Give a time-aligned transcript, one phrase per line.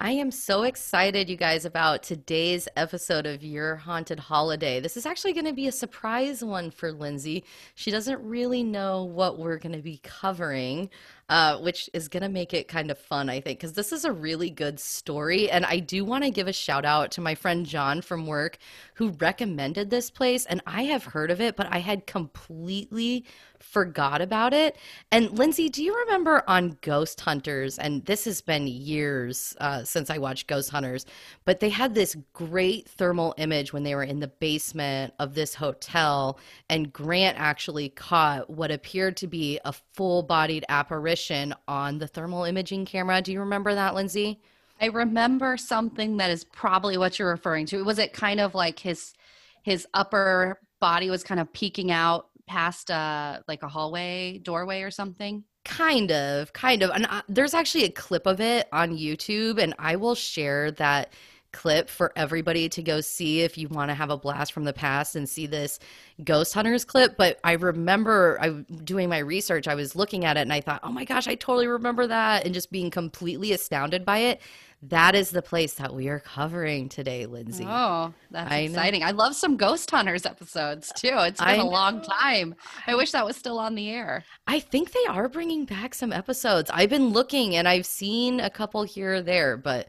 [0.00, 4.78] I am so excited, you guys, about today's episode of Your Haunted Holiday.
[4.78, 7.42] This is actually going to be a surprise one for Lindsay.
[7.74, 10.88] She doesn't really know what we're going to be covering,
[11.28, 14.04] uh, which is going to make it kind of fun, I think, because this is
[14.04, 15.50] a really good story.
[15.50, 18.56] And I do want to give a shout out to my friend John from work
[18.94, 20.46] who recommended this place.
[20.46, 23.26] And I have heard of it, but I had completely
[23.58, 24.76] forgot about it.
[25.10, 27.76] And Lindsay, do you remember on Ghost Hunters?
[27.78, 31.04] And this has been years uh, since I watched Ghost Hunters,
[31.44, 35.54] but they had this great thermal image when they were in the basement of this
[35.54, 36.38] hotel.
[36.70, 41.17] And Grant actually caught what appeared to be a full bodied apparition
[41.66, 43.20] on the thermal imaging camera.
[43.22, 44.40] Do you remember that, Lindsay?
[44.80, 47.84] I remember something that is probably what you're referring to.
[47.84, 49.14] Was it kind of like his
[49.62, 54.90] his upper body was kind of peeking out past uh like a hallway doorway or
[54.90, 55.44] something?
[55.64, 56.90] Kind of, kind of.
[56.90, 61.12] And uh, there's actually a clip of it on YouTube, and I will share that
[61.58, 64.72] clip for everybody to go see if you want to have a blast from the
[64.72, 65.80] past and see this
[66.22, 68.50] ghost hunters clip but i remember i
[68.84, 71.34] doing my research i was looking at it and i thought oh my gosh i
[71.34, 74.40] totally remember that and just being completely astounded by it
[74.82, 77.66] that is the place that we are covering today, Lindsay.
[77.68, 79.00] Oh, that's I exciting.
[79.00, 79.08] Know.
[79.08, 81.10] I love some Ghost Hunters episodes too.
[81.12, 82.54] It's been I a long time.
[82.86, 84.22] I wish that was still on the air.
[84.46, 86.70] I think they are bringing back some episodes.
[86.72, 89.88] I've been looking and I've seen a couple here or there, but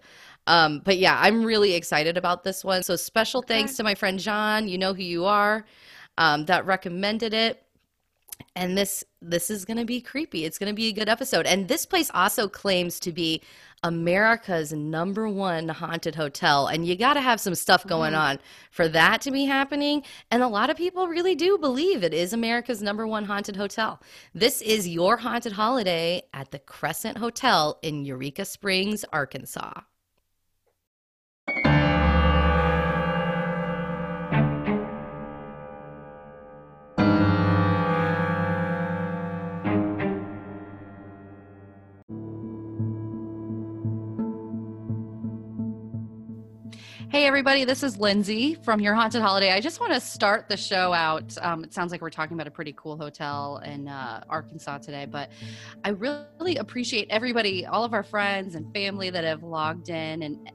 [0.49, 2.81] um, but yeah, I'm really excited about this one.
[2.81, 3.53] So special okay.
[3.53, 4.67] thanks to my friend John.
[4.67, 5.63] You know who you are.
[6.17, 7.63] Um, that recommended it
[8.55, 11.45] and this this is going to be creepy it's going to be a good episode
[11.45, 13.41] and this place also claims to be
[13.83, 18.21] america's number one haunted hotel and you got to have some stuff going mm-hmm.
[18.21, 18.39] on
[18.71, 22.33] for that to be happening and a lot of people really do believe it is
[22.33, 24.01] america's number one haunted hotel
[24.33, 29.81] this is your haunted holiday at the crescent hotel in eureka springs arkansas
[47.11, 49.51] Hey, everybody, this is Lindsay from Your Haunted Holiday.
[49.51, 51.35] I just want to start the show out.
[51.41, 55.07] Um, it sounds like we're talking about a pretty cool hotel in uh, Arkansas today,
[55.09, 55.31] but
[55.83, 60.51] I really appreciate everybody, all of our friends and family that have logged in and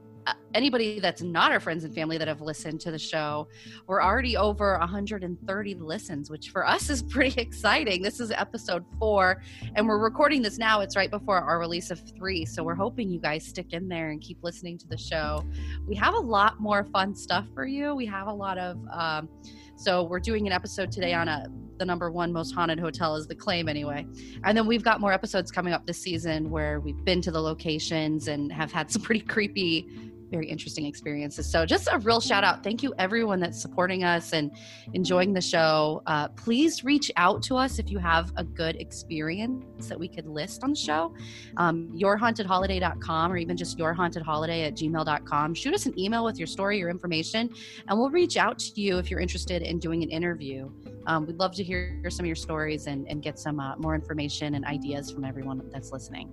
[0.53, 3.47] anybody that's not our friends and family that have listened to the show.
[3.87, 8.01] We're already over 130 listens, which for us is pretty exciting.
[8.01, 9.41] This is episode four,
[9.75, 10.81] and we're recording this now.
[10.81, 12.45] It's right before our release of three.
[12.45, 15.43] So we're hoping you guys stick in there and keep listening to the show.
[15.87, 17.93] We have a lot more fun stuff for you.
[17.93, 19.29] We have a lot of, um,
[19.75, 21.47] so we're doing an episode today on a
[21.77, 24.07] the number one most haunted hotel is the claim anyway
[24.45, 27.41] and then we've got more episodes coming up this season where we've been to the
[27.41, 31.49] locations and have had some pretty creepy very interesting experiences.
[31.49, 32.61] So, just a real shout out.
[32.61, 34.51] Thank you, everyone that's supporting us and
[34.93, 36.01] enjoying the show.
[36.07, 40.27] Uh, please reach out to us if you have a good experience that we could
[40.27, 41.13] list on the show.
[41.55, 45.53] Um, yourhauntedholiday.com or even just yourhauntedholiday at gmail.com.
[45.53, 47.49] Shoot us an email with your story, your information,
[47.87, 50.69] and we'll reach out to you if you're interested in doing an interview.
[51.07, 53.95] Um, we'd love to hear some of your stories and, and get some uh, more
[53.95, 56.29] information and ideas from everyone that's listening.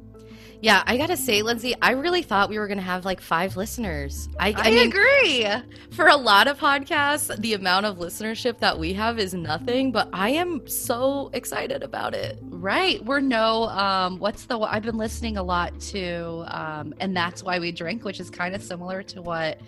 [0.62, 4.28] Yeah, I gotta say, Lindsay, I really thought we were gonna have like five listeners.
[4.38, 5.44] I, I, I mean, agree.
[5.90, 10.08] For a lot of podcasts, the amount of listenership that we have is nothing, but
[10.12, 12.38] I am so excited about it.
[12.42, 13.04] Right.
[13.04, 17.58] We're no, um, what's the, I've been listening a lot to, um, and that's why
[17.58, 19.58] we drink, which is kind of similar to what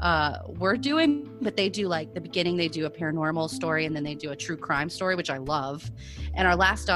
[0.00, 3.96] uh, we're doing, but they do like the beginning, they do a paranormal story and
[3.96, 5.90] then they do a true crime story, which I love.
[6.34, 6.90] And our last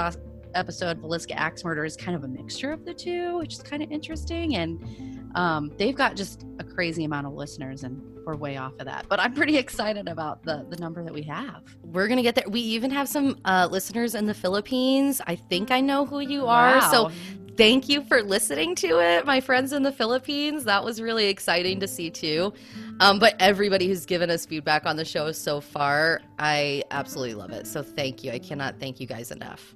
[0.57, 3.83] episode, Villisca Axe Murder, is kind of a mixture of the two, which is kind
[3.83, 4.57] of interesting.
[4.57, 8.87] And um, they've got just a crazy amount of listeners, and we're way off of
[8.87, 9.07] that.
[9.09, 11.63] But I'm pretty excited about the the number that we have.
[11.83, 12.49] We're gonna get there.
[12.49, 15.21] We even have some uh, listeners in the Philippines.
[15.27, 16.79] I think I know who you are.
[16.79, 16.91] Wow.
[16.91, 17.11] So
[17.57, 20.65] thank you for listening to it, my friends in the Philippines.
[20.65, 22.53] That was really exciting to see too.
[23.01, 27.51] Um, but everybody who's given us feedback on the show so far, I absolutely love
[27.51, 27.67] it.
[27.67, 28.33] So thank you.
[28.33, 29.75] I cannot thank you guys enough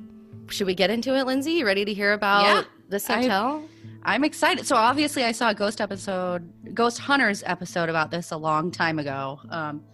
[0.53, 1.53] should we get into it, Lindsay?
[1.53, 3.63] You ready to hear about yeah, this hotel?
[4.03, 4.67] I, I'm excited.
[4.67, 8.99] So obviously, I saw a ghost episode, Ghost Hunters episode about this a long time
[8.99, 9.41] ago.
[9.51, 9.85] Um,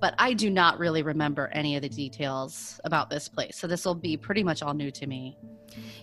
[0.00, 3.56] but I do not really remember any of the details about this place.
[3.56, 5.36] So this will be pretty much all new to me.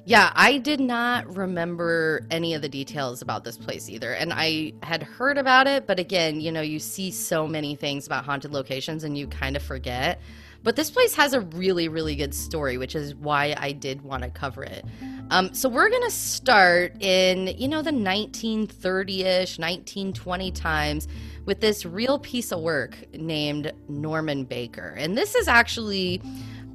[0.06, 4.14] Yeah, I did not remember any of the details about this place either.
[4.14, 8.06] And I had heard about it, but again, you know, you see so many things
[8.06, 10.20] about haunted locations and you kind of forget.
[10.64, 14.24] But this place has a really, really good story, which is why I did want
[14.24, 14.86] to cover it.
[15.30, 21.08] Um, so we're going to start in, you know, the 1930-ish, 1920 times
[21.46, 24.96] with this real piece of work named Norman Baker.
[24.98, 26.22] And this is actually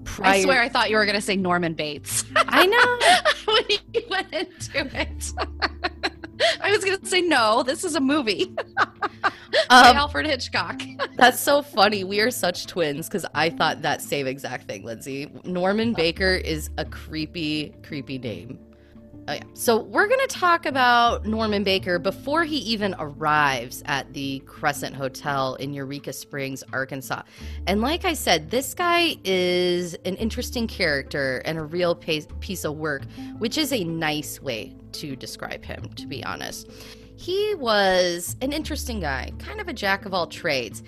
[0.05, 0.35] prior...
[0.35, 2.25] I swear I thought you were going to say Norman Bates.
[2.37, 2.99] I know.
[3.55, 3.65] when
[3.95, 5.33] you went into it.
[6.61, 8.55] I was going to say no, this is a movie.
[8.79, 9.33] um,
[9.71, 10.81] Alfred Hitchcock.
[11.17, 12.05] that's so funny.
[12.05, 15.31] We are such twins because I thought that same exact thing, Lindsay.
[15.45, 18.59] Norman Baker is a creepy, creepy name.
[19.27, 19.43] Oh, yeah.
[19.53, 24.95] So we're going to talk about Norman Baker before he even arrives at the Crescent
[24.95, 27.23] Hotel in Eureka Springs, Arkansas.
[27.67, 32.77] And like I said, this guy is an interesting character and a real piece of
[32.77, 33.03] work,
[33.37, 36.71] which is a nice way to describe him, to be honest.
[37.17, 40.83] He was an interesting guy, kind of a jack of all trades.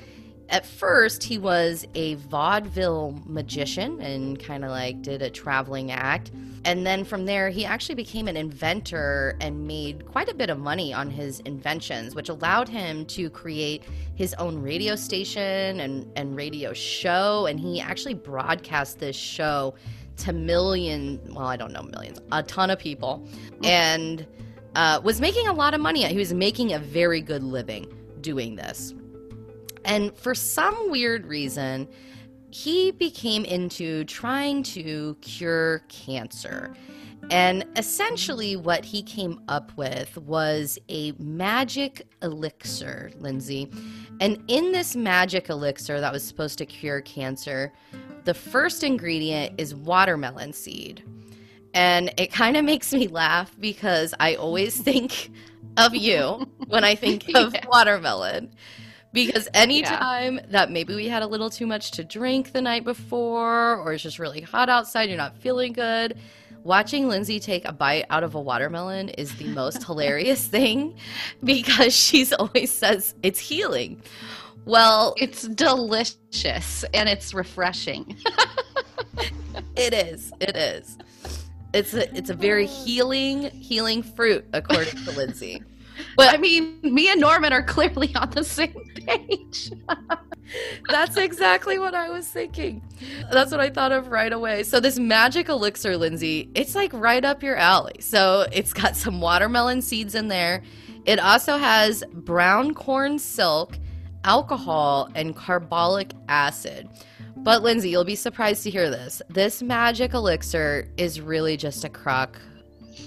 [0.49, 6.33] At first he was a vaudeville magician and kind of like did a traveling act.
[6.65, 10.59] And then from there he actually became an inventor and made quite a bit of
[10.59, 13.85] money on his inventions which allowed him to create
[14.17, 17.47] his own radio station and, and radio show.
[17.47, 19.75] And he actually broadcast this show
[20.20, 23.26] to million well i don't know millions a ton of people
[23.64, 24.26] and
[24.76, 28.55] uh, was making a lot of money he was making a very good living doing
[28.55, 28.94] this
[29.84, 31.88] and for some weird reason,
[32.50, 36.75] he became into trying to cure cancer.
[37.31, 43.70] And essentially, what he came up with was a magic elixir, Lindsay.
[44.20, 47.73] And in this magic elixir that was supposed to cure cancer,
[48.25, 51.02] the first ingredient is watermelon seed.
[51.72, 55.31] And it kind of makes me laugh because I always think
[55.76, 57.64] of you when I think of yeah.
[57.69, 58.50] watermelon
[59.12, 60.46] because anytime yeah.
[60.50, 64.02] that maybe we had a little too much to drink the night before or it's
[64.02, 66.19] just really hot outside you're not feeling good
[66.62, 70.94] watching lindsay take a bite out of a watermelon is the most hilarious thing
[71.43, 74.00] because she's always says it's healing
[74.70, 78.17] well it's delicious and it's refreshing
[79.76, 80.96] it is it is
[81.75, 85.62] it's a it's a very healing healing fruit according to lindsay
[86.17, 89.72] but I mean, me and Norman are clearly on the same page.
[90.88, 92.82] That's exactly what I was thinking.
[93.31, 94.64] That's what I thought of right away.
[94.64, 97.96] So this magic elixir, Lindsay, it's like right up your alley.
[98.00, 100.62] So it's got some watermelon seeds in there.
[101.06, 103.78] It also has brown corn silk,
[104.25, 106.88] alcohol, and carbolic acid.
[107.37, 109.22] But Lindsay, you'll be surprised to hear this.
[109.28, 112.38] This magic elixir is really just a crock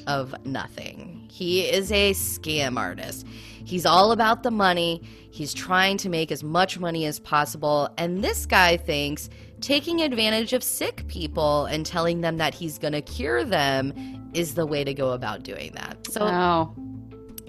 [0.08, 1.28] of nothing.
[1.32, 3.28] He is a scam artist.
[3.66, 5.02] He's all about the money.
[5.32, 7.90] He's trying to make as much money as possible.
[7.98, 9.30] And this guy thinks
[9.62, 13.94] taking advantage of sick people and telling them that he's going to cure them
[14.34, 15.98] is the way to go about doing that.
[16.12, 16.76] So, oh.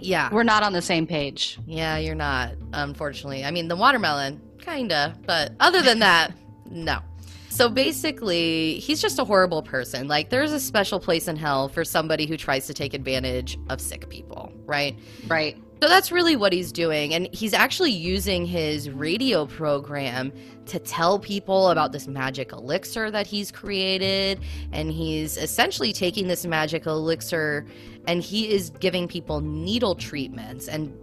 [0.05, 0.29] Yeah.
[0.33, 1.59] We're not on the same page.
[1.67, 3.45] Yeah, you're not, unfortunately.
[3.45, 5.23] I mean, the watermelon, kind of.
[5.27, 6.33] But other than that,
[6.71, 7.01] no.
[7.49, 10.09] So basically, he's just a horrible person.
[10.09, 13.81] Like, there's a special place in hell for somebody who tries to take advantage of
[13.81, 14.99] sick people, right?
[15.29, 15.57] Right.
[15.83, 17.13] So that's really what he's doing.
[17.13, 20.33] And he's actually using his radio program
[20.67, 24.41] to tell people about this magic elixir that he's created.
[24.73, 27.67] And he's essentially taking this magic elixir
[28.07, 30.97] and he is giving people needle treatments and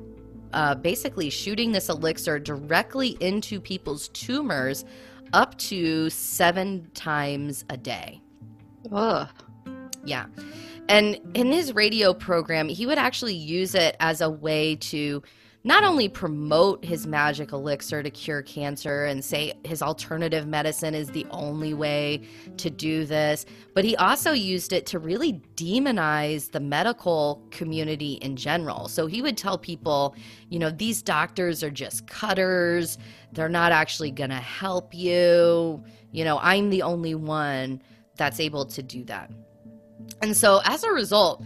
[0.53, 4.83] uh, basically shooting this elixir directly into people's tumors
[5.33, 8.21] up to seven times a day.
[8.91, 9.29] Ugh.
[10.03, 10.25] Yeah.
[10.91, 15.23] And in his radio program, he would actually use it as a way to
[15.63, 21.07] not only promote his magic elixir to cure cancer and say his alternative medicine is
[21.11, 22.19] the only way
[22.57, 28.35] to do this, but he also used it to really demonize the medical community in
[28.35, 28.89] general.
[28.89, 30.13] So he would tell people,
[30.49, 32.97] you know, these doctors are just cutters,
[33.31, 35.81] they're not actually going to help you.
[36.11, 37.81] You know, I'm the only one
[38.17, 39.31] that's able to do that.
[40.21, 41.43] And so as a result,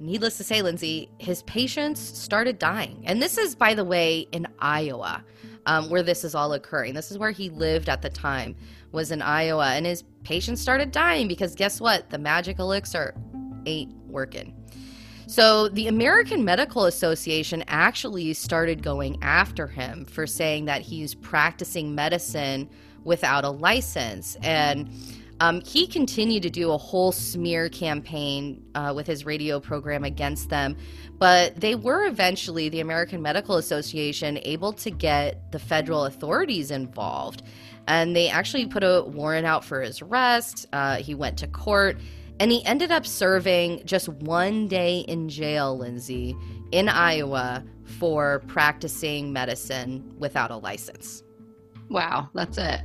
[0.00, 3.02] needless to say, Lindsay, his patients started dying.
[3.04, 5.24] And this is, by the way, in Iowa,
[5.66, 6.94] um, where this is all occurring.
[6.94, 8.56] This is where he lived at the time,
[8.92, 9.70] was in Iowa.
[9.70, 12.10] And his patients started dying because guess what?
[12.10, 13.14] The magic elixir
[13.66, 14.54] ain't working.
[15.26, 21.94] So the American Medical Association actually started going after him for saying that he's practicing
[21.94, 22.70] medicine
[23.04, 24.36] without a license.
[24.42, 24.88] And
[25.40, 30.50] Um, he continued to do a whole smear campaign uh, with his radio program against
[30.50, 30.76] them,
[31.18, 37.42] but they were eventually, the American Medical Association, able to get the federal authorities involved.
[37.86, 40.66] And they actually put a warrant out for his arrest.
[40.72, 41.98] Uh, he went to court
[42.40, 46.36] and he ended up serving just one day in jail, Lindsay,
[46.70, 47.64] in Iowa
[47.98, 51.24] for practicing medicine without a license.
[51.88, 52.80] Wow, that's it.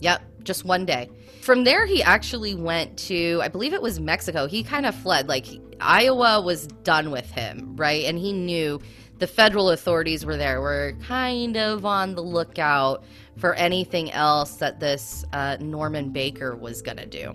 [0.00, 1.08] Yep, just one day.
[1.42, 4.46] From there, he actually went to, I believe it was Mexico.
[4.46, 5.28] He kind of fled.
[5.28, 5.46] Like,
[5.80, 8.04] Iowa was done with him, right?
[8.04, 8.80] And he knew
[9.18, 13.04] the federal authorities were there, were kind of on the lookout
[13.36, 17.34] for anything else that this uh, Norman Baker was going to do.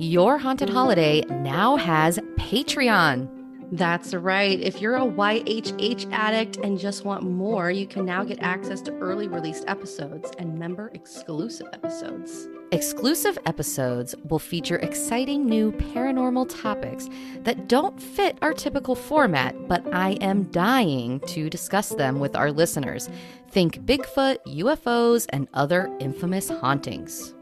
[0.00, 3.28] Your Haunted Holiday now has Patreon.
[3.70, 4.58] That's right.
[4.58, 8.92] If you're a YHH addict and just want more, you can now get access to
[8.92, 12.48] early released episodes and member exclusive episodes.
[12.72, 17.10] Exclusive episodes will feature exciting new paranormal topics
[17.42, 22.50] that don't fit our typical format, but I am dying to discuss them with our
[22.50, 23.10] listeners.
[23.50, 27.34] Think Bigfoot, UFOs, and other infamous hauntings.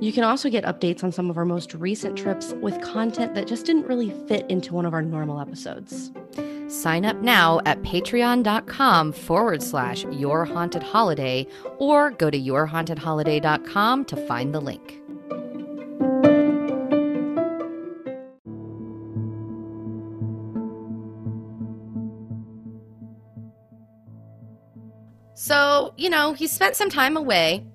[0.00, 3.46] You can also get updates on some of our most recent trips with content that
[3.46, 6.10] just didn't really fit into one of our normal episodes.
[6.68, 11.46] Sign up now at patreon.com forward slash your haunted holiday
[11.78, 14.96] or go to yourhauntedholiday.com to find the link.
[25.34, 27.66] So, you know, he spent some time away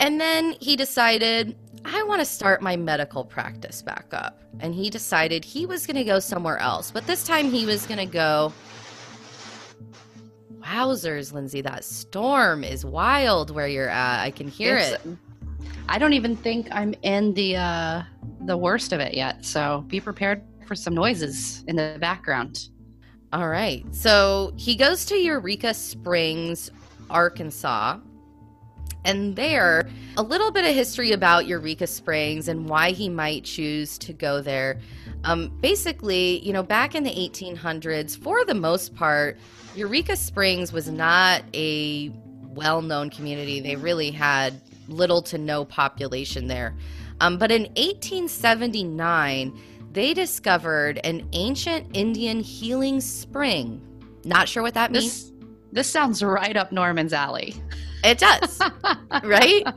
[0.00, 1.56] and then he decided,
[1.92, 4.40] I want to start my medical practice back up.
[4.60, 6.90] And he decided he was going to go somewhere else.
[6.90, 8.52] But this time he was going to go.
[10.60, 14.22] Wowzers, Lindsay, that storm is wild where you're at.
[14.22, 15.16] I can hear It's- it.
[15.88, 18.02] I don't even think I'm in the uh,
[18.42, 22.68] the worst of it yet, so be prepared for some noises in the background.
[23.32, 23.84] All right.
[23.92, 26.70] So he goes to Eureka Springs,
[27.10, 27.98] Arkansas.
[29.04, 33.96] And there, a little bit of history about Eureka Springs and why he might choose
[33.98, 34.78] to go there.
[35.24, 39.38] Um, basically, you know, back in the 1800s, for the most part,
[39.74, 42.12] Eureka Springs was not a
[42.48, 43.60] well known community.
[43.60, 46.74] They really had little to no population there.
[47.20, 49.58] Um, but in 1879,
[49.92, 53.86] they discovered an ancient Indian healing spring.
[54.24, 55.04] Not sure what that means.
[55.04, 55.32] This
[55.72, 57.54] this sounds right up Norman's alley.
[58.04, 58.60] It does,
[59.24, 59.64] right?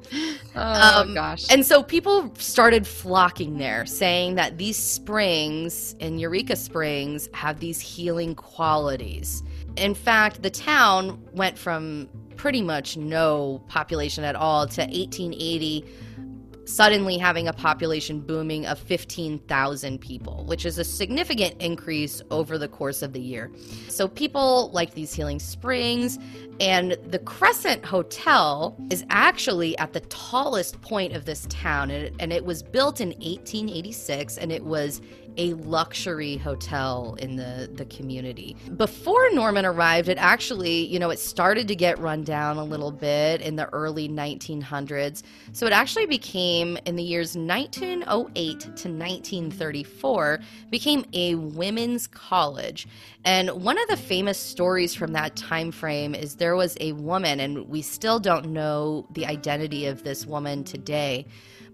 [0.56, 1.52] Oh Um, gosh.
[1.52, 7.80] And so people started flocking there, saying that these springs in Eureka Springs have these
[7.80, 9.42] healing qualities.
[9.78, 15.86] In fact, the town went from pretty much no population at all to 1880
[16.66, 22.68] suddenly having a population booming of 15,000 people, which is a significant increase over the
[22.68, 23.52] course of the year.
[23.90, 26.18] So people like these healing springs,
[26.60, 32.16] and the Crescent Hotel is actually at the tallest point of this town, and it,
[32.20, 35.02] and it was built in 1886, and it was
[35.38, 38.56] a luxury hotel in the, the community.
[38.76, 42.92] Before Norman arrived, it actually, you know, it started to get run down a little
[42.92, 45.24] bit in the early 1900s.
[45.52, 52.88] So it actually became, in the years 1908 to 1934, became a women's college.
[53.26, 57.40] And one of the famous stories from that time frame is there was a woman,
[57.40, 61.26] and we still don't know the identity of this woman today,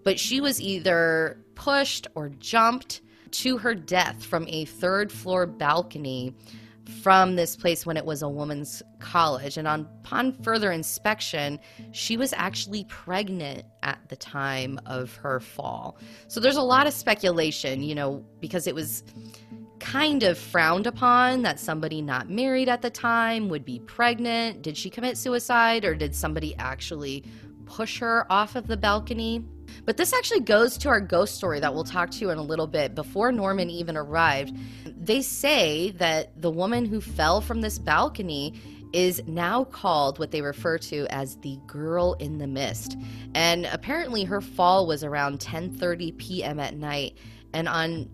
[0.04, 3.02] but she was either pushed or jumped
[3.32, 6.36] to her death from a third floor balcony
[7.02, 9.58] from this place when it was a woman's college.
[9.58, 11.60] And on, upon further inspection,
[11.92, 15.98] she was actually pregnant at the time of her fall.
[16.28, 19.04] So there's a lot of speculation, you know, because it was
[19.80, 24.62] kind of frowned upon that somebody not married at the time would be pregnant.
[24.62, 27.24] Did she commit suicide or did somebody actually
[27.66, 29.46] push her off of the balcony?
[29.86, 32.44] But this actually goes to our ghost story that we'll talk to you in a
[32.44, 32.96] little bit.
[32.96, 38.54] Before Norman even arrived, they say that the woman who fell from this balcony
[38.94, 42.98] is now called what they refer to as the girl in the mist.
[43.36, 46.60] And apparently her fall was around 10:30 p.m.
[46.60, 47.18] at night
[47.54, 48.10] and on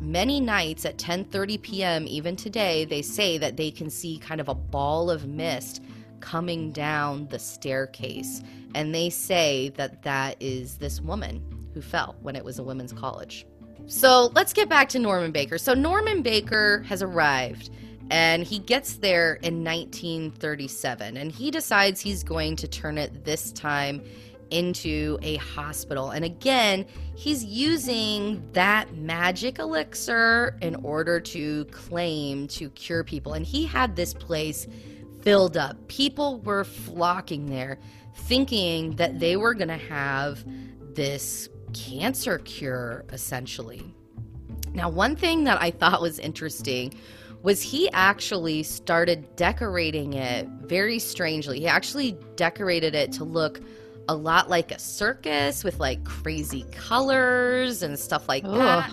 [0.00, 2.06] many nights at 10:30 p.m.
[2.06, 5.82] even today they say that they can see kind of a ball of mist
[6.20, 8.42] coming down the staircase
[8.74, 11.42] and they say that that is this woman
[11.74, 13.46] who fell when it was a women's college.
[13.86, 15.58] So let's get back to Norman Baker.
[15.58, 17.70] So Norman Baker has arrived
[18.10, 23.52] and he gets there in 1937 and he decides he's going to turn it this
[23.52, 24.02] time
[24.50, 26.10] into a hospital.
[26.10, 33.34] And again, he's using that magic elixir in order to claim to cure people.
[33.34, 34.66] And he had this place
[35.28, 35.88] filled up.
[35.88, 37.78] People were flocking there
[38.14, 40.42] thinking that they were going to have
[40.94, 43.94] this cancer cure essentially.
[44.72, 46.94] Now, one thing that I thought was interesting
[47.42, 51.60] was he actually started decorating it very strangely.
[51.60, 53.60] He actually decorated it to look
[54.08, 58.54] a lot like a circus with like crazy colors and stuff like Ugh.
[58.56, 58.90] that.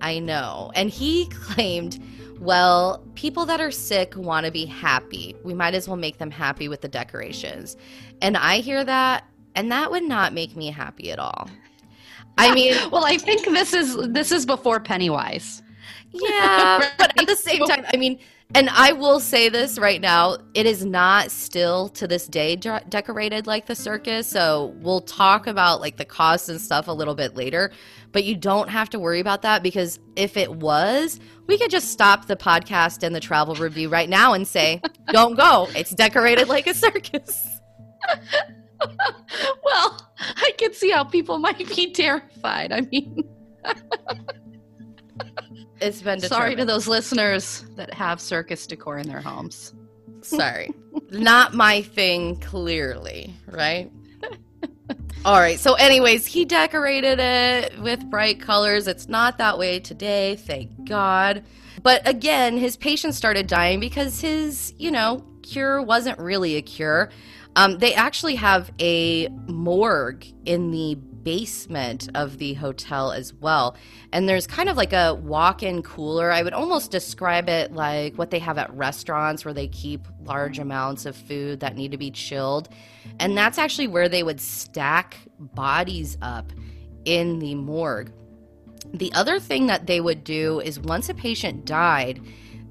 [0.00, 0.72] I know.
[0.74, 2.02] And he claimed,
[2.40, 5.36] well, people that are sick want to be happy.
[5.44, 7.76] We might as well make them happy with the decorations.
[8.22, 11.50] And I hear that, and that would not make me happy at all.
[12.38, 15.62] I mean, well, I think this is this is before Pennywise.
[16.12, 18.18] Yeah, but at the same time, I mean,
[18.54, 22.82] and I will say this right now, it is not still to this day de-
[22.88, 24.26] decorated like the circus.
[24.26, 27.70] So we'll talk about like the costs and stuff a little bit later,
[28.12, 31.90] but you don't have to worry about that because if it was, we could just
[31.90, 34.80] stop the podcast and the travel review right now and say,
[35.12, 35.68] "Don't go.
[35.74, 37.46] It's decorated like a circus."
[39.64, 42.72] well, I can see how people might be terrified.
[42.72, 43.24] I mean,
[45.80, 46.24] it's been determined.
[46.24, 49.74] sorry to those listeners that have circus decor in their homes.
[50.22, 50.70] Sorry,
[51.10, 52.40] not my thing.
[52.40, 53.90] Clearly, right?
[55.22, 55.60] All right.
[55.60, 58.86] So, anyways, he decorated it with bright colors.
[58.86, 61.44] It's not that way today, thank God.
[61.82, 67.10] But again, his patients started dying because his, you know, cure wasn't really a cure.
[67.54, 73.76] Um, they actually have a morgue in the basement of the hotel as well.
[74.12, 76.30] And there's kind of like a walk in cooler.
[76.30, 80.58] I would almost describe it like what they have at restaurants where they keep large
[80.58, 82.68] amounts of food that need to be chilled.
[83.18, 86.52] And that's actually where they would stack bodies up
[87.04, 88.12] in the morgue.
[88.92, 92.20] The other thing that they would do is once a patient died,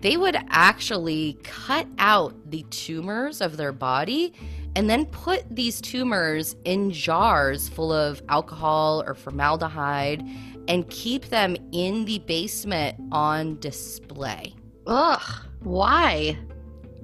[0.02, 4.34] they would actually cut out the tumors of their body
[4.76, 10.24] and then put these tumors in jars full of alcohol or formaldehyde
[10.68, 14.54] and keep them in the basement on display.
[14.88, 15.22] Ugh,
[15.62, 16.38] why?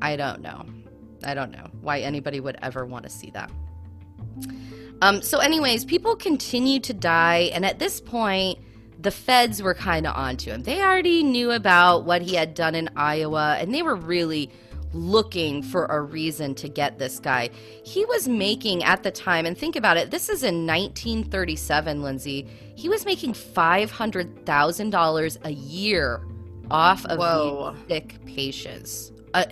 [0.01, 0.65] I don't know.
[1.23, 3.51] I don't know why anybody would ever want to see that.
[5.01, 8.59] Um, so, anyways, people continue to die, and at this point,
[8.99, 10.63] the feds were kind of onto him.
[10.63, 14.49] They already knew about what he had done in Iowa, and they were really
[14.95, 17.49] looking for a reason to get this guy.
[17.83, 22.47] He was making at the time, and think about it, this is in 1937, Lindsay.
[22.75, 26.25] He was making $500,000 a year
[26.71, 27.75] off of Whoa.
[27.87, 29.11] sick patients.
[29.33, 29.45] Uh,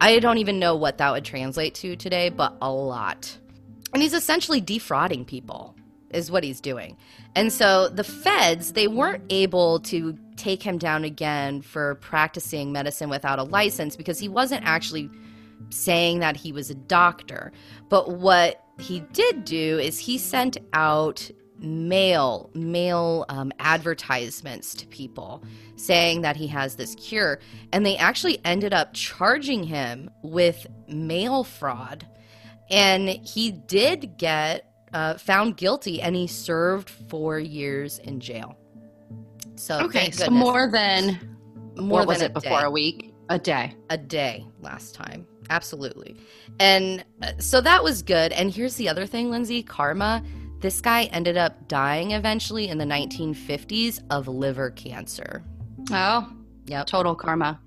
[0.00, 3.38] I don't even know what that would translate to today, but a lot.
[3.92, 5.76] And he's essentially defrauding people,
[6.10, 6.96] is what he's doing.
[7.34, 13.08] And so the feds, they weren't able to take him down again for practicing medicine
[13.08, 15.10] without a license because he wasn't actually
[15.70, 17.52] saying that he was a doctor.
[17.88, 25.42] But what he did do is he sent out mail mail um, advertisements to people
[25.76, 27.40] saying that he has this cure
[27.72, 32.06] and they actually ended up charging him with mail fraud
[32.68, 38.56] and he did get uh, found guilty and he served four years in jail.
[39.56, 41.18] So okay, so more than
[41.76, 42.66] more than was it before day.
[42.66, 45.26] a week, a day, a day last time.
[45.50, 46.16] Absolutely,
[46.60, 48.32] and uh, so that was good.
[48.32, 50.22] And here's the other thing, Lindsay, karma.
[50.60, 55.44] This guy ended up dying eventually in the 1950s of liver cancer.
[55.90, 56.32] Oh,
[56.64, 56.82] yeah.
[56.82, 57.60] total karma.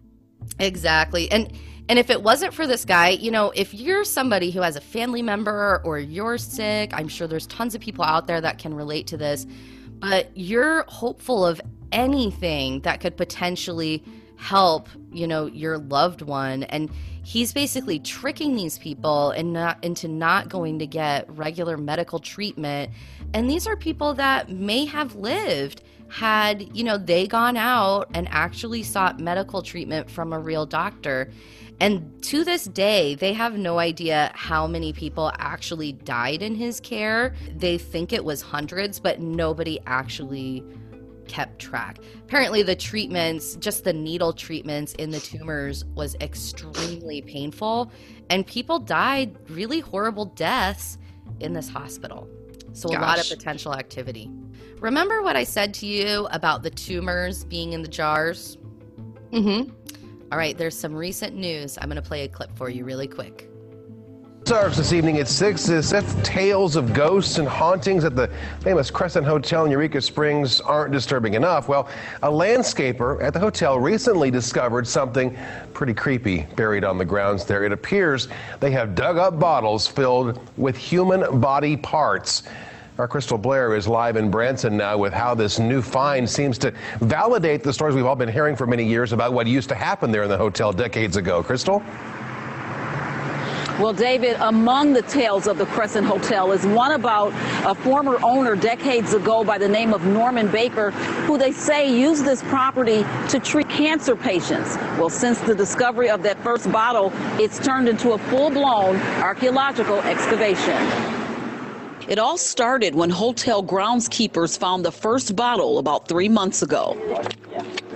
[0.60, 1.52] Exactly, and
[1.90, 4.82] and if it wasn't for this guy, you know, if you're somebody who has a
[4.82, 8.76] family member or you're sick, I'm sure there's tons of people out there that can
[8.76, 9.48] relate to this,
[9.98, 11.60] but you're hopeful of
[11.92, 14.04] anything that could potentially
[14.36, 16.90] help, you know, your loved one and
[17.24, 22.92] he's basically tricking these people and not into not going to get regular medical treatment.
[23.34, 28.28] And these are people that may have lived had, you know, they gone out and
[28.32, 31.30] actually sought medical treatment from a real doctor.
[31.80, 36.80] And to this day, they have no idea how many people actually died in his
[36.80, 37.36] care.
[37.56, 40.64] They think it was hundreds, but nobody actually
[41.30, 42.00] kept track.
[42.24, 47.92] Apparently, the treatments, just the needle treatments in the tumors, was extremely painful,
[48.30, 50.98] and people died really horrible deaths
[51.40, 52.28] in this hospital.
[52.74, 52.98] So, Gosh.
[52.98, 54.30] a lot of potential activity.
[54.80, 58.58] Remember what I said to you about the tumors being in the jars?
[59.32, 59.72] Mm hmm.
[60.32, 61.78] All right, there's some recent news.
[61.82, 63.49] I'm going to play a clip for you really quick.
[64.50, 68.28] Starts this evening at 6 is if tales of ghosts and hauntings at the
[68.62, 71.70] famous Crescent Hotel in Eureka Springs aren't disturbing enough.
[71.70, 71.88] Well,
[72.24, 75.38] a landscaper at the hotel recently discovered something
[75.76, 77.64] pretty creepy buried on the grounds there.
[77.64, 78.28] It appears
[78.60, 82.42] they have dug up bottles filled with human body parts.
[82.98, 86.74] Our Crystal Blair is live in Branson now with how this new find seems to
[87.02, 90.12] validate the stories we've all been hearing for many years about what used to happen
[90.12, 91.44] there in the hotel decades ago.
[91.44, 91.84] Crystal?
[93.80, 97.32] Well, David, among the tales of the Crescent Hotel is one about
[97.66, 102.26] a former owner decades ago by the name of Norman Baker, who they say used
[102.26, 104.76] this property to treat cancer patients.
[104.98, 110.76] Well, since the discovery of that first bottle, it's turned into a full-blown archaeological excavation.
[112.10, 116.98] It all started when hotel groundskeepers found the first bottle about three months ago.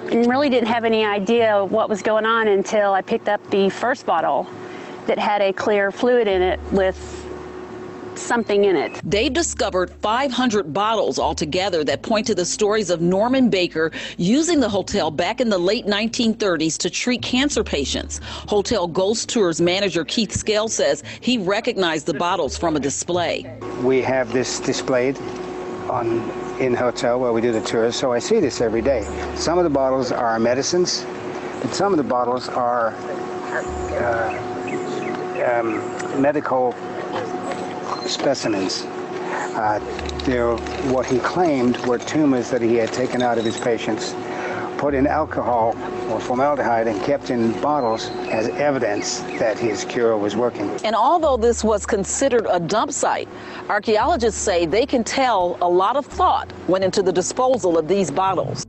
[0.09, 3.69] And really didn't have any idea what was going on until I picked up the
[3.69, 4.47] first bottle
[5.07, 6.97] that had a clear fluid in it with
[8.17, 8.99] something in it.
[9.03, 14.69] They discovered 500 bottles altogether that point to the stories of Norman Baker using the
[14.69, 18.19] hotel back in the late 1930s to treat cancer patients.
[18.23, 23.57] Hotel Ghost Tours manager Keith Scale says he recognized the bottles from a display.
[23.81, 25.17] We have this displayed
[25.89, 29.03] on in hotel where we do the tours, so I see this every day.
[29.35, 31.03] Some of the bottles are medicines,
[31.61, 34.52] but some of the bottles are uh,
[35.43, 36.73] um, medical
[38.07, 38.83] specimens.
[39.55, 39.79] Uh,
[40.25, 40.55] they're
[40.91, 44.15] what he claimed were tumors that he had taken out of his patients,
[44.77, 45.75] put in alcohol
[46.11, 50.69] or formaldehyde and kept in bottles as evidence that his cure was working.
[50.83, 53.29] And although this was considered a dump site,
[53.69, 58.11] archaeologists say they can tell a lot of thought went into the disposal of these
[58.11, 58.65] bottles.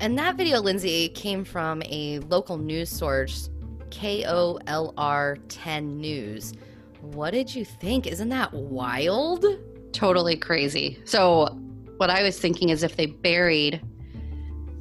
[0.00, 3.48] And that video, Lindsay, came from a local news source
[3.92, 6.54] KOLR 10 News.
[7.02, 8.06] What did you think?
[8.06, 9.44] Isn't that wild?
[9.92, 11.00] Totally crazy.
[11.04, 11.58] So,
[11.98, 13.82] what I was thinking is if they buried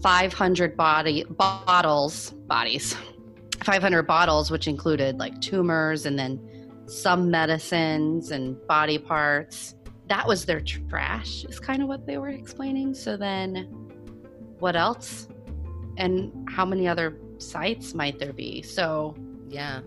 [0.02, 2.96] 500 body bottles, bodies,
[3.64, 6.40] 500 bottles, which included like tumors and then
[6.88, 9.76] some medicines and body parts,
[10.08, 12.94] that was their trash, is kind of what they were explaining.
[12.94, 13.56] So, then
[14.60, 15.28] what else?
[15.98, 18.62] And how many other sites might there be?
[18.62, 19.16] So,
[19.50, 19.82] yeah.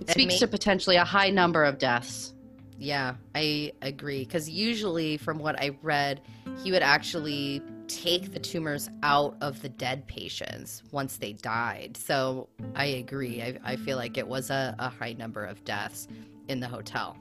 [0.00, 2.34] It speaks may- to potentially a high number of deaths.
[2.78, 4.24] Yeah, I agree.
[4.24, 6.20] Because usually, from what I read,
[6.62, 11.96] he would actually take the tumors out of the dead patients once they died.
[11.96, 13.42] So I agree.
[13.42, 16.06] I, I feel like it was a, a high number of deaths
[16.48, 17.16] in the hotel.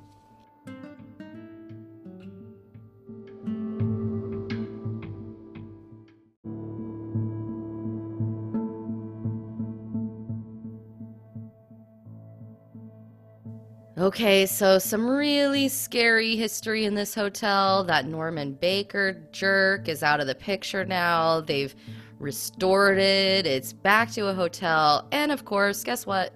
[14.08, 17.84] Okay, so some really scary history in this hotel.
[17.84, 21.42] That Norman Baker jerk is out of the picture now.
[21.42, 21.76] They've
[22.18, 25.10] restored it, it's back to a hotel.
[25.12, 26.32] And of course, guess what?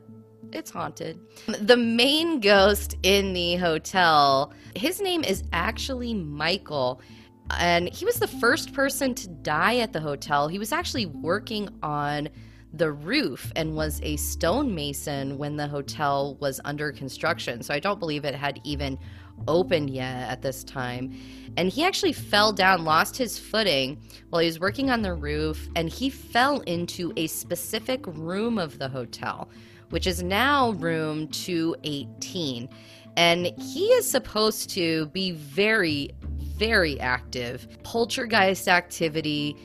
[0.52, 1.18] It's haunted.
[1.48, 7.00] The main ghost in the hotel, his name is actually Michael.
[7.52, 10.50] And he was the first person to die at the hotel.
[10.50, 12.28] He was actually working on
[12.74, 17.62] the roof and was a stonemason when the hotel was under construction.
[17.64, 18.98] So I don't believe it had even
[19.48, 21.14] opened yet at this time.
[21.58, 25.68] And he actually fell down, lost his footing while he was working on the roof,
[25.76, 29.50] and he fell into a specific room of the hotel,
[29.90, 32.70] which is now room 218.
[33.18, 37.68] And he is supposed to be very, very active.
[37.84, 39.58] Poltergeist activity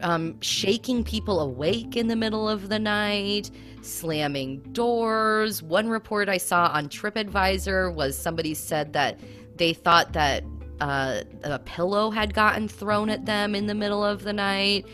[0.00, 3.50] um, shaking people awake in the middle of the night,
[3.82, 5.62] slamming doors.
[5.62, 9.20] One report I saw on TripAdvisor was somebody said that
[9.56, 10.44] they thought that
[10.80, 14.86] uh, a pillow had gotten thrown at them in the middle of the night.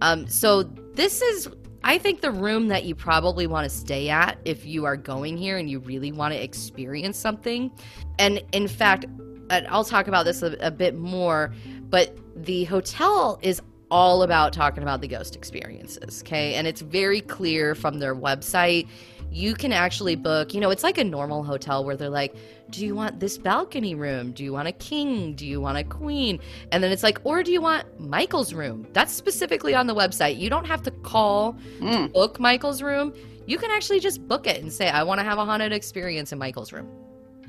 [0.00, 1.48] Um, so this is,
[1.84, 5.36] I think, the room that you probably want to stay at if you are going
[5.36, 7.70] here and you really want to experience something.
[8.18, 9.04] And in fact,
[9.50, 11.52] I'll talk about this a, a bit more,
[11.88, 16.54] but the hotel is all about talking about the ghost experiences, okay?
[16.54, 18.88] And it's very clear from their website.
[19.30, 22.34] You can actually book, you know, it's like a normal hotel where they're like,
[22.70, 24.32] do you want this balcony room?
[24.32, 25.34] Do you want a king?
[25.34, 26.38] Do you want a queen?
[26.72, 28.86] And then it's like, or do you want Michael's room?
[28.92, 30.38] That's specifically on the website.
[30.38, 32.06] You don't have to call mm.
[32.06, 33.12] to book Michael's room.
[33.46, 36.32] You can actually just book it and say, I want to have a haunted experience
[36.32, 36.88] in Michael's room.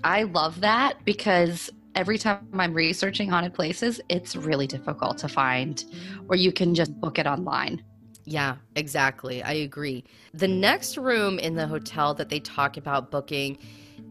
[0.04, 5.84] I love that because every time I'm researching haunted places, it's really difficult to find
[6.28, 7.84] or you can just book it online.
[8.25, 9.41] Yeah, exactly.
[9.41, 10.04] I agree.
[10.34, 13.58] The next room in the hotel that they talk about booking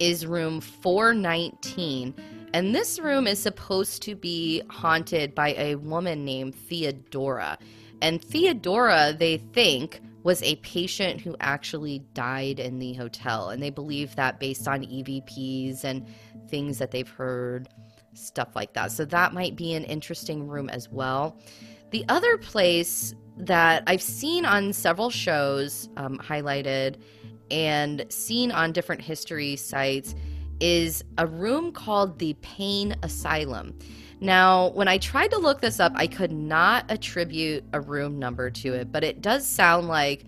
[0.00, 2.14] is room 419.
[2.52, 7.58] And this room is supposed to be haunted by a woman named Theodora.
[8.00, 13.50] And Theodora, they think, was a patient who actually died in the hotel.
[13.50, 16.06] And they believe that based on EVPs and
[16.48, 17.68] things that they've heard,
[18.14, 18.92] stuff like that.
[18.92, 21.38] So that might be an interesting room as well.
[21.90, 26.96] The other place that I've seen on several shows um, highlighted
[27.50, 30.14] and seen on different history sites
[30.60, 33.78] is a room called the Pain Asylum.
[34.20, 38.50] Now, when I tried to look this up, I could not attribute a room number
[38.50, 40.24] to it, but it does sound like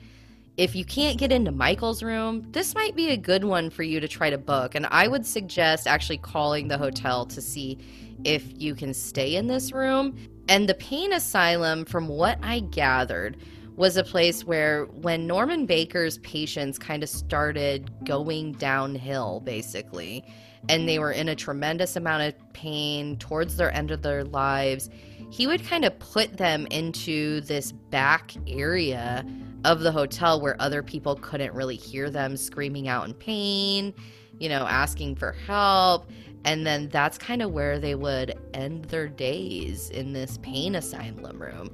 [0.56, 3.98] if you can't get into Michael's room, this might be a good one for you
[3.98, 4.74] to try to book.
[4.74, 7.78] And I would suggest actually calling the hotel to see
[8.24, 10.16] if you can stay in this room.
[10.48, 13.38] And the pain asylum, from what I gathered,
[13.76, 20.24] was a place where when Norman Baker's patients kind of started going downhill, basically,
[20.68, 24.90] and they were in a tremendous amount of pain towards their end of their lives,
[25.30, 29.24] he would kind of put them into this back area
[29.64, 33.94] of the hotel where other people couldn't really hear them screaming out in pain,
[34.38, 36.10] you know, asking for help.
[36.44, 41.40] And then that's kind of where they would end their days in this pain asylum
[41.40, 41.70] room.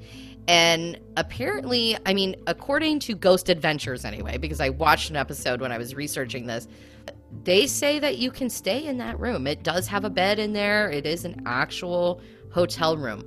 [0.48, 5.72] And apparently, I mean, according to Ghost Adventures anyway, because I watched an episode when
[5.72, 6.68] I was researching this,
[7.42, 9.46] they say that you can stay in that room.
[9.46, 12.20] It does have a bed in there, it is an actual
[12.52, 13.24] hotel room.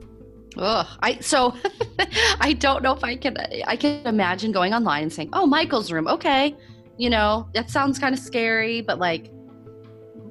[0.58, 1.54] Ugh, I so
[2.40, 5.92] I don't know if I can I can imagine going online and saying, "Oh, Michael's
[5.92, 6.56] room, okay."
[6.98, 9.32] You know, that sounds kind of scary, but like,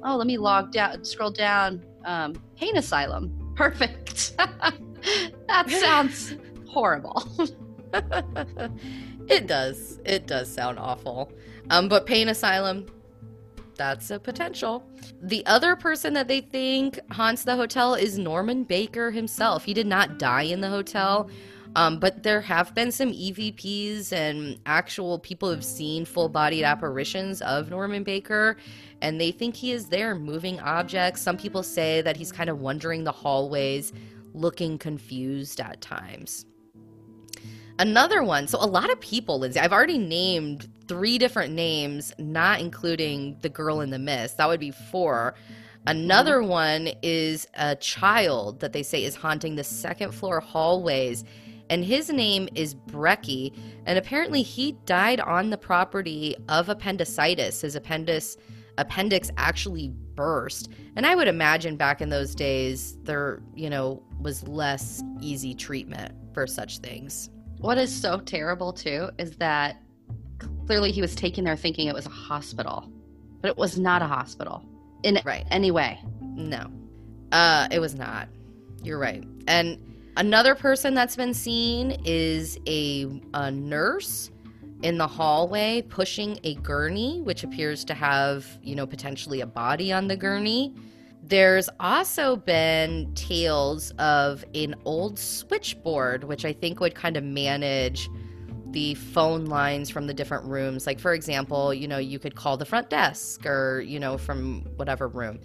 [0.03, 1.83] oh, let me log down, scroll down.
[2.05, 4.37] Um, Pain Asylum, perfect.
[4.37, 6.35] that sounds
[6.67, 7.23] horrible.
[9.27, 9.99] it does.
[10.05, 11.31] It does sound awful.
[11.69, 12.85] Um, but Pain Asylum,
[13.79, 14.83] that's a potential.
[15.21, 19.63] The other person that they think haunts the hotel is Norman Baker himself.
[19.63, 21.29] He did not die in the hotel.
[21.77, 27.41] Um, but there have been some EVPs and actual people who've seen full bodied apparitions
[27.43, 28.57] of Norman Baker,
[29.01, 31.21] and they think he is there moving objects.
[31.21, 33.93] Some people say that he's kind of wandering the hallways,
[34.33, 36.45] looking confused at times.
[37.77, 38.47] Another one.
[38.47, 39.59] So a lot of people, Lindsay.
[39.59, 44.37] I've already named three different names, not including the girl in the mist.
[44.37, 45.35] That would be four.
[45.87, 51.23] Another one is a child that they say is haunting the second floor hallways.
[51.69, 53.53] And his name is Breckie.
[53.85, 57.61] And apparently he died on the property of appendicitis.
[57.61, 58.35] His appendix
[58.79, 60.69] appendix actually burst.
[60.95, 66.15] And I would imagine back in those days there, you know, was less easy treatment
[66.33, 67.29] for such things.
[67.59, 69.81] What is so terrible too is that
[70.69, 72.87] clearly he was taken there thinking it was a hospital,
[73.41, 74.63] but it was not a hospital
[75.01, 75.43] in right.
[75.49, 75.99] any way.
[76.21, 76.69] No,
[77.31, 78.29] uh, it was not.
[78.83, 79.23] You're right.
[79.47, 79.79] And
[80.15, 84.29] another person that's been seen is a, a nurse
[84.83, 89.91] in the hallway pushing a gurney, which appears to have, you know, potentially a body
[89.91, 90.75] on the gurney.
[91.23, 98.07] There's also been tales of an old switchboard, which I think would kind of manage
[98.71, 100.85] the phone lines from the different rooms.
[100.85, 104.61] Like, for example, you know, you could call the front desk or, you know, from
[104.75, 105.39] whatever room.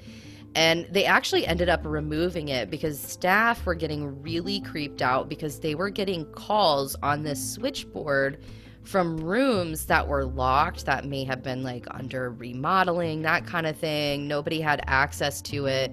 [0.54, 5.58] And they actually ended up removing it because staff were getting really creeped out because
[5.58, 8.38] they were getting calls on this switchboard
[8.84, 13.76] from rooms that were locked that may have been like under remodeling, that kind of
[13.76, 14.28] thing.
[14.28, 15.92] Nobody had access to it.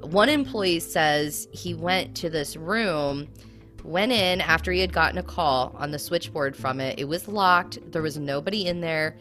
[0.00, 3.28] One employee says he went to this room,
[3.84, 6.98] went in after he had gotten a call on the switchboard from it.
[6.98, 9.16] It was locked, there was nobody in there.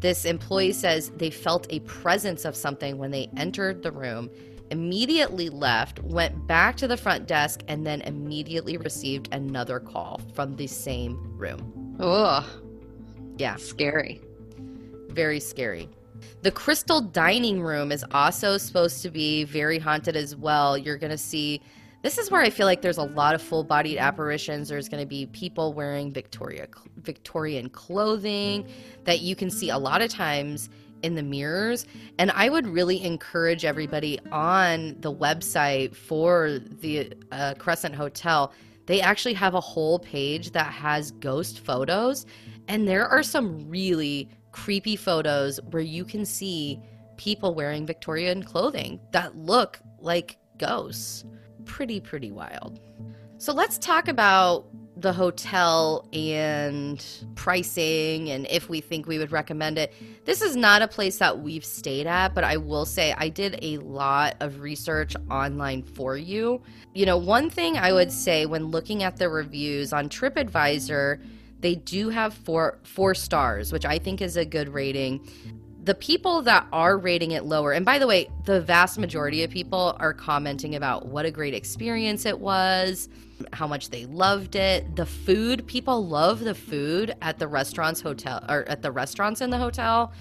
[0.00, 4.30] This employee says they felt a presence of something when they entered the room,
[4.70, 10.54] immediately left, went back to the front desk, and then immediately received another call from
[10.56, 11.96] the same room.
[12.00, 12.44] Ugh.
[13.38, 13.56] Yeah.
[13.56, 14.20] Scary.
[15.08, 15.88] Very scary.
[16.42, 20.78] The crystal dining room is also supposed to be very haunted as well.
[20.78, 21.60] You're going to see
[22.02, 24.68] this is where I feel like there's a lot of full-bodied apparitions.
[24.68, 26.66] There's going to be people wearing Victoria
[26.98, 28.68] Victorian clothing
[29.04, 30.70] that you can see a lot of times
[31.02, 31.86] in the mirrors.
[32.18, 38.52] And I would really encourage everybody on the website for the uh, Crescent Hotel
[38.88, 42.24] they actually have a whole page that has ghost photos,
[42.68, 46.80] and there are some really creepy photos where you can see
[47.18, 51.26] people wearing Victorian clothing that look like ghosts.
[51.68, 52.80] Pretty, pretty wild.
[53.38, 54.66] So let's talk about
[55.00, 57.04] the hotel and
[57.36, 59.94] pricing and if we think we would recommend it.
[60.24, 63.60] This is not a place that we've stayed at, but I will say I did
[63.62, 66.60] a lot of research online for you.
[66.94, 71.22] You know, one thing I would say when looking at the reviews on TripAdvisor,
[71.60, 75.28] they do have four four stars, which I think is a good rating
[75.88, 79.50] the people that are rating it lower, and by the way, the vast majority of
[79.50, 83.08] people are commenting about what a great experience it was,
[83.54, 84.96] how much they loved it.
[84.96, 89.48] The food, people love the food at the restaurants hotel or at the restaurants in
[89.48, 90.12] the hotel.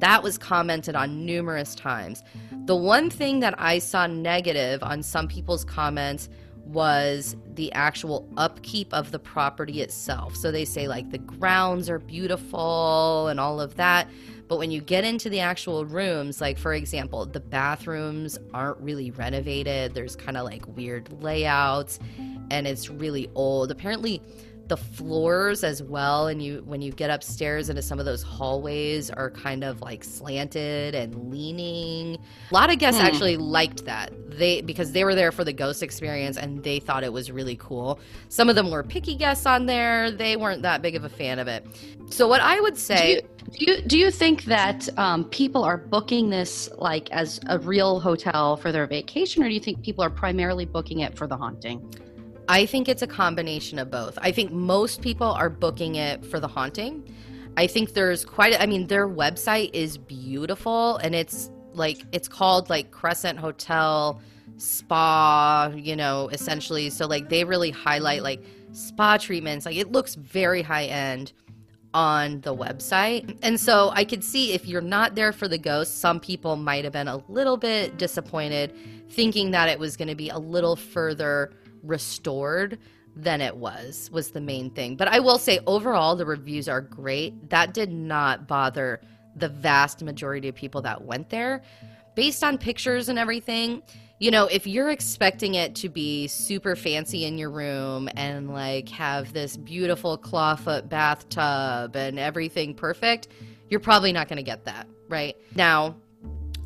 [0.00, 2.22] That was commented on numerous times.
[2.66, 6.28] The one thing that I saw negative on some people's comments
[6.66, 10.34] was the actual upkeep of the property itself.
[10.36, 14.08] So they say like the grounds are beautiful and all of that
[14.48, 19.10] but when you get into the actual rooms, like for example, the bathrooms aren't really
[19.10, 19.94] renovated.
[19.94, 21.98] There's kind of like weird layouts
[22.50, 23.70] and it's really old.
[23.70, 24.20] Apparently,
[24.68, 29.10] the floors as well and you when you get upstairs into some of those hallways
[29.10, 32.16] are kind of like slanted and leaning.
[32.50, 33.06] A lot of guests hmm.
[33.06, 34.12] actually liked that.
[34.30, 37.56] They because they were there for the ghost experience and they thought it was really
[37.56, 38.00] cool.
[38.28, 40.10] Some of them were picky guests on there.
[40.10, 41.66] They weren't that big of a fan of it.
[42.10, 43.22] So what i would say do you
[43.58, 48.00] do you, do you think that um, people are booking this like as a real
[48.00, 51.36] hotel for their vacation or do you think people are primarily booking it for the
[51.36, 51.82] haunting
[52.48, 54.18] I think it's a combination of both.
[54.20, 57.14] I think most people are booking it for the haunting.
[57.56, 62.68] I think there's quite, I mean, their website is beautiful and it's like, it's called
[62.68, 64.20] like Crescent Hotel
[64.56, 66.90] Spa, you know, essentially.
[66.90, 69.66] So, like, they really highlight like spa treatments.
[69.66, 71.32] Like, it looks very high end
[71.92, 73.38] on the website.
[73.42, 76.84] And so I could see if you're not there for the ghost, some people might
[76.84, 78.74] have been a little bit disappointed,
[79.10, 81.52] thinking that it was going to be a little further
[81.84, 82.78] restored
[83.16, 84.96] than it was was the main thing.
[84.96, 87.50] But i will say overall the reviews are great.
[87.50, 89.00] That did not bother
[89.36, 91.62] the vast majority of people that went there.
[92.16, 93.82] Based on pictures and everything
[94.20, 98.88] you know if you're expecting it to be super fancy in your room and like
[98.88, 103.26] have this beautiful clawfoot bathtub and everything perfect
[103.68, 105.36] you're probably not going to get that right?
[105.54, 105.96] Now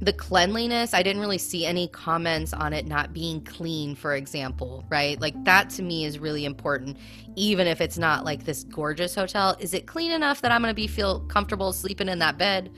[0.00, 4.78] the cleanliness i didn't really see any comments on it not being clean for example
[4.88, 5.20] right?
[5.20, 6.96] Like that to me is really important
[7.36, 9.56] even if it's not like this gorgeous hotel.
[9.60, 12.70] Is it clean enough that i'm going to be feel comfortable sleeping in that bed?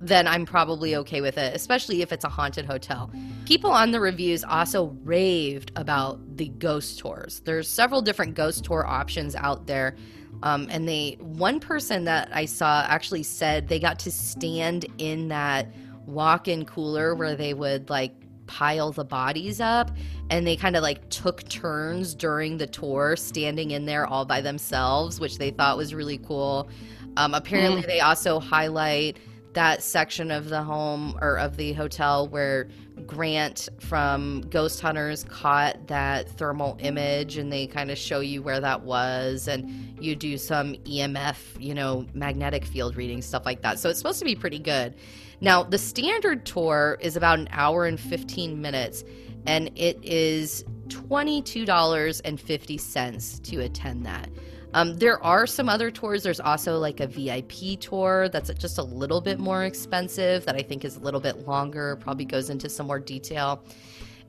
[0.00, 3.10] Then i'm probably okay with it especially if it's a haunted hotel.
[3.44, 7.40] People on the reviews also raved about the ghost tours.
[7.44, 9.96] There's several different ghost tour options out there
[10.42, 15.28] um, and they one person that i saw actually said they got to stand in
[15.28, 15.72] that
[16.06, 18.14] walk-in cooler where they would like
[18.46, 19.90] pile the bodies up
[20.30, 24.40] and they kind of like took turns during the tour standing in there all by
[24.40, 26.68] themselves which they thought was really cool.
[27.16, 27.86] Um, apparently mm.
[27.86, 29.18] they also highlight
[29.54, 32.68] that section of the home or of the hotel where
[33.06, 38.60] grant from ghost hunters caught that thermal image and they kind of show you where
[38.60, 43.78] that was and you do some emf you know magnetic field reading stuff like that.
[43.78, 44.94] So it's supposed to be pretty good
[45.40, 49.04] now, the standard tour is about an hour and 15 minutes,
[49.46, 54.28] and it is $22.50 to attend that.
[54.74, 56.24] Um, there are some other tours.
[56.24, 60.62] There's also like a VIP tour that's just a little bit more expensive, that I
[60.62, 63.62] think is a little bit longer, probably goes into some more detail.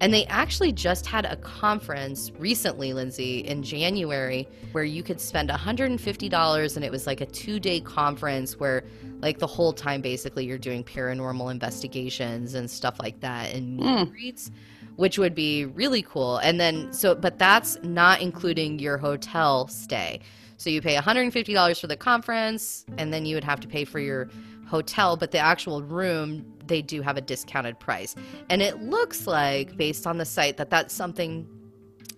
[0.02, 5.50] And they actually just had a conference recently, Lindsay, in January, where you could spend
[5.50, 8.84] $150 and it was like a two day conference where,
[9.22, 14.36] like, the whole time basically you're doing paranormal investigations and stuff like that and meet
[14.36, 14.52] mm.
[14.98, 16.38] which would be really cool.
[16.38, 20.20] And then, so, but that's not including your hotel stay.
[20.58, 24.00] So you pay $150 for the conference and then you would have to pay for
[24.00, 24.30] your
[24.76, 28.16] hotel, but the actual room they do have a discounted price.
[28.50, 31.48] And it looks like, based on the site, that that's something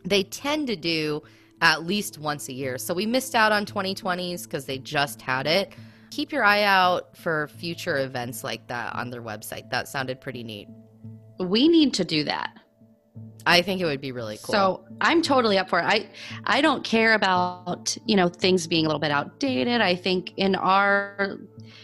[0.06, 1.22] they tend to do
[1.62, 2.78] at least once a year.
[2.78, 5.74] So we missed out on 2020s because they just had it.
[6.12, 9.70] Keep your eye out for future events like that on their website.
[9.70, 10.68] That sounded pretty neat.
[11.40, 12.58] We need to do that.
[13.46, 14.54] I think it would be really cool.
[14.54, 15.86] So I'm totally up for it.
[15.86, 16.10] I
[16.44, 19.80] I don't care about you know things being a little bit outdated.
[19.80, 21.40] I think in our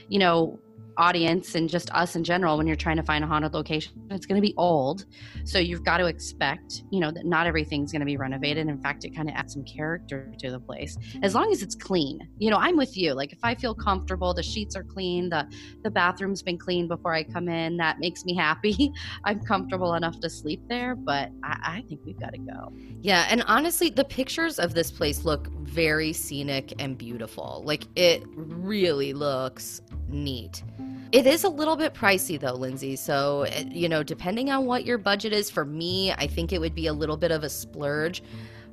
[0.10, 0.60] you know
[0.98, 4.26] audience and just us in general when you're trying to find a haunted location it's
[4.26, 5.06] going to be old.
[5.44, 8.68] So you've got to expect you know that not everything's going to be renovated.
[8.68, 10.98] In fact it kind of adds some character to the place.
[11.22, 12.28] As long as it's clean.
[12.38, 13.14] You know i'm with you.
[13.14, 15.48] Like if i feel comfortable the sheets are clean the
[15.84, 18.92] the bathroom's been clean before i come in that makes me happy.
[19.26, 22.74] I'm comfortable enough to sleep there but I, I think we've got to go.
[23.02, 27.64] Yeah and honestly the pictures of this place look very scenic and beautiful.
[27.66, 30.64] Like it really looks neat.
[31.12, 32.96] It is a little bit pricey though, Lindsay.
[32.96, 36.74] So, you know, depending on what your budget is, for me, I think it would
[36.74, 38.24] be a little bit of a splurge.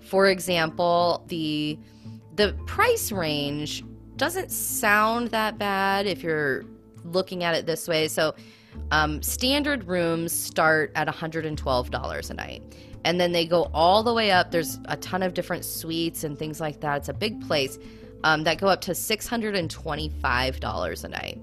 [0.01, 1.79] For example, the
[2.37, 3.85] the price range
[4.17, 6.65] doesn't sound that bad if you're
[7.05, 8.09] looking at it this way.
[8.09, 8.35] So,
[8.91, 12.63] um, standard rooms start at $112 a night.
[13.05, 14.51] And then they go all the way up.
[14.51, 16.99] There's a ton of different suites and things like that.
[16.99, 17.79] It's a big place
[18.25, 21.41] um, that go up to $625 a night.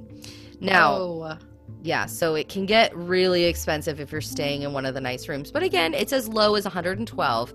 [0.59, 1.37] Now, Oh,
[1.83, 5.27] yeah, so it can get really expensive if you're staying in one of the nice
[5.29, 5.51] rooms.
[5.51, 7.53] But again, it's as low as 112.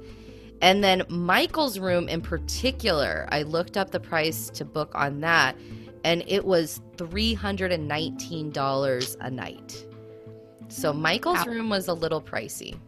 [0.60, 5.56] And then Michael's room in particular, I looked up the price to book on that,
[6.04, 9.86] and it was $319 a night.
[10.68, 11.52] So Michael's Wow.
[11.52, 12.78] room was a little pricey.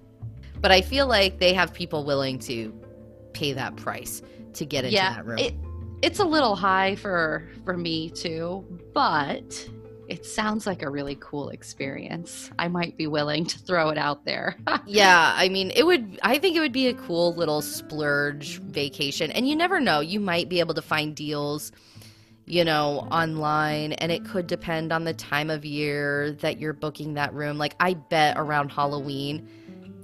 [0.60, 2.72] But I feel like they have people willing to
[3.32, 4.22] pay that price
[4.54, 5.38] to get into yeah, that room.
[5.38, 5.54] it,
[6.00, 9.68] it's a little high for for me too, but
[10.08, 12.50] it sounds like a really cool experience.
[12.58, 14.56] I might be willing to throw it out there.
[14.86, 16.18] yeah, I mean, it would.
[16.22, 20.00] I think it would be a cool little splurge vacation, and you never know.
[20.00, 21.72] You might be able to find deals,
[22.46, 27.14] you know, online, and it could depend on the time of year that you're booking
[27.14, 27.58] that room.
[27.58, 29.48] Like, I bet around Halloween,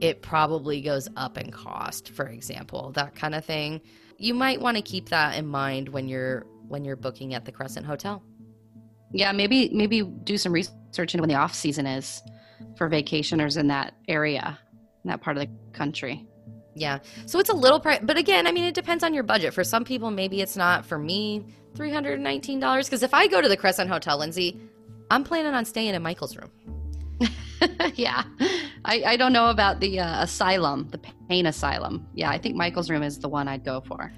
[0.01, 2.11] it probably goes up in cost.
[2.11, 3.81] For example, that kind of thing.
[4.17, 7.53] You might want to keep that in mind when you're when you're booking at the
[7.53, 8.23] Crescent Hotel.
[9.13, 12.23] Yeah, maybe maybe do some research into when the off season is
[12.77, 14.59] for vacationers in that area,
[15.05, 16.27] in that part of the country.
[16.75, 17.01] Yeah.
[17.27, 19.53] So it's a little price, but again, I mean, it depends on your budget.
[19.53, 20.87] For some people, maybe it's not.
[20.87, 21.45] For me,
[21.75, 22.87] three hundred and nineteen dollars.
[22.87, 24.61] Because if I go to the Crescent Hotel, Lindsay,
[25.11, 26.51] I'm planning on staying in Michael's room.
[27.95, 28.23] yeah,
[28.85, 32.07] I, I don't know about the uh, asylum, the pain asylum.
[32.15, 34.13] Yeah, I think Michael's room is the one I'd go for.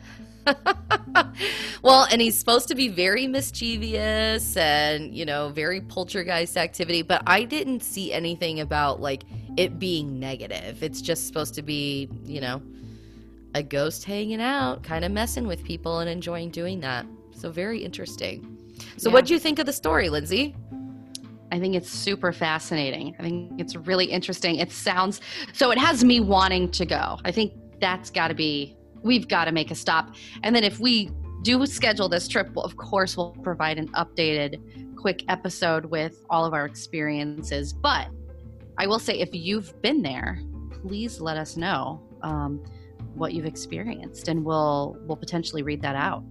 [1.83, 7.23] well, and he's supposed to be very mischievous and you know very poltergeist activity, but
[7.27, 9.25] I didn't see anything about like
[9.57, 10.83] it being negative.
[10.83, 12.63] It's just supposed to be you know
[13.55, 17.07] a ghost hanging out, kind of messing with people and enjoying doing that.
[17.35, 18.59] So very interesting.
[18.97, 19.15] So, Yeah.
[19.15, 20.55] what do you think of the story, Lindsay?
[21.53, 23.15] I think it's super fascinating.
[23.19, 24.57] I think it's really interesting.
[24.57, 25.21] It sounds
[25.53, 27.19] so it has me wanting to go.
[27.27, 30.15] I think that's got to be we've got to make a stop.
[30.43, 31.11] And then if we
[31.43, 36.45] do schedule this trip, well, of course we'll provide an updated quick episode with all
[36.45, 37.73] of our experiences.
[37.73, 38.09] But
[38.79, 40.41] I will say if you've been there,
[40.71, 42.63] please let us know um,
[43.15, 46.25] what you've experienced and we'll we'll potentially read that out.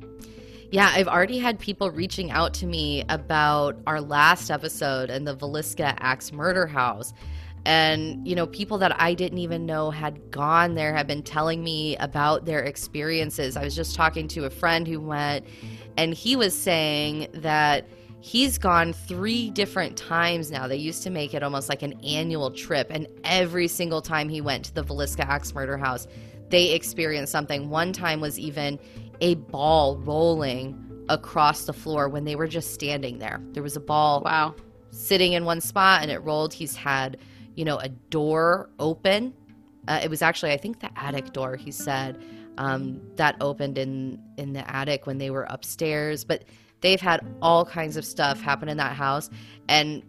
[0.71, 5.35] Yeah, I've already had people reaching out to me about our last episode and the
[5.35, 7.11] Villisca Axe Murder House.
[7.65, 11.63] And, you know, people that I didn't even know had gone there have been telling
[11.63, 13.55] me about their experiences.
[13.55, 15.45] I was just talking to a friend who went,
[15.95, 17.87] and he was saying that
[18.19, 20.67] he's gone three different times now.
[20.67, 22.87] They used to make it almost like an annual trip.
[22.89, 26.07] And every single time he went to the Villisca Axe Murder House,
[26.49, 27.69] they experienced something.
[27.69, 28.79] One time was even
[29.21, 33.41] a ball rolling across the floor when they were just standing there.
[33.53, 34.55] There was a ball Wow.
[34.91, 36.53] sitting in one spot and it rolled.
[36.53, 37.17] He's had,
[37.55, 39.33] you know, a door open.
[39.87, 41.55] Uh, it was actually, I think, the attic door.
[41.55, 42.21] He said
[42.57, 46.23] um, that opened in in the attic when they were upstairs.
[46.23, 46.45] But
[46.81, 49.29] they've had all kinds of stuff happen in that house,
[49.67, 50.03] and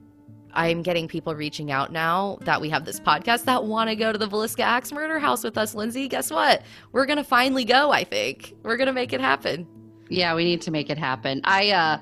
[0.55, 4.13] I'm getting people reaching out now that we have this podcast that want to go
[4.13, 5.75] to the Villisca Axe Murder House with us.
[5.75, 6.63] Lindsay, guess what?
[6.93, 7.91] We're gonna finally go.
[7.91, 9.67] I think we're gonna make it happen.
[10.11, 11.41] Yeah, we need to make it happen.
[11.45, 11.99] I uh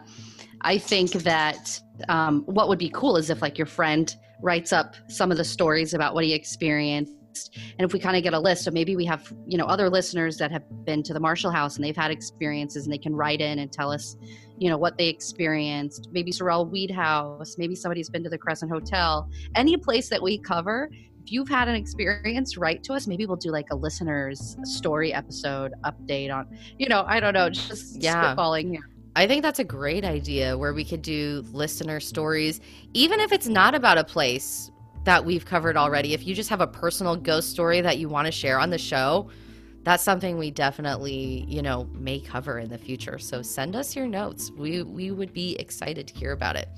[0.62, 4.94] I think that um what would be cool is if like your friend writes up
[5.08, 7.16] some of the stories about what he experienced.
[7.78, 9.88] And if we kind of get a list so maybe we have you know other
[9.88, 13.14] listeners that have been to the marshall house and they've had experiences and they can
[13.14, 14.16] write in and tell us
[14.58, 16.08] you know what they experienced.
[16.10, 19.28] Maybe sorrel weed house maybe somebody's been to the crescent hotel.
[19.54, 20.90] Any place that we cover
[21.22, 23.06] if you've had an experience write to us.
[23.06, 27.48] Maybe we'll do like a listener's story episode update on you know i don't know
[27.48, 28.34] just Yeah.
[28.34, 32.60] spitballing here I think that's a great idea where we could do listener stories,
[32.94, 34.70] even if it's not about a place
[35.04, 36.14] that we've covered already.
[36.14, 38.78] If you just have a personal ghost story that you want to share on the
[38.78, 39.28] show,
[39.82, 43.18] that's something we definitely, you know, may cover in the future.
[43.18, 44.50] So send us your notes.
[44.50, 46.68] We we would be excited to hear about it.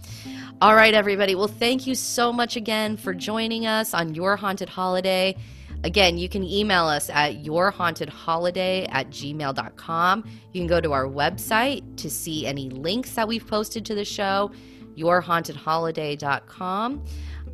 [0.61, 1.35] All right, everybody.
[1.35, 5.37] Well, thank you so much again for joining us on your haunted holiday.
[5.85, 10.24] Again, you can email us at yourhauntedholiday at gmail.com.
[10.53, 14.05] You can go to our website to see any links that we've posted to the
[14.05, 14.53] show,
[14.97, 17.05] yourhauntedholiday.com.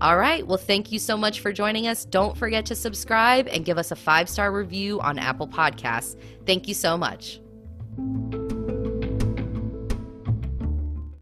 [0.01, 0.47] All right.
[0.47, 2.05] Well, thank you so much for joining us.
[2.05, 6.17] Don't forget to subscribe and give us a five star review on Apple Podcasts.
[6.47, 7.41] Thank you so much.